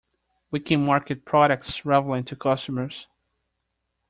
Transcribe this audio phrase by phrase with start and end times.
[0.49, 3.05] We can market products relevant to customers.